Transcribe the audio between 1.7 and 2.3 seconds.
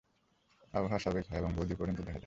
পর্যন্ত দেখা যায়।